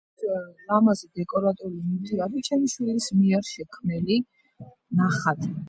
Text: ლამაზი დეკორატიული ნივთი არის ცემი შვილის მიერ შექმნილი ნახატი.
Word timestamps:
ლამაზი 0.69 1.09
დეკორატიული 1.19 1.83
ნივთი 1.91 2.17
არის 2.27 2.49
ცემი 2.49 2.71
შვილის 2.77 3.11
მიერ 3.21 3.47
შექმნილი 3.53 4.21
ნახატი. 5.03 5.55